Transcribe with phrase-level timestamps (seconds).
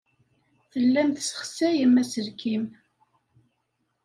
[0.71, 2.63] Tellam tessexsayem aselkim.